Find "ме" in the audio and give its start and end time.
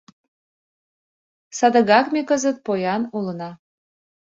2.13-2.21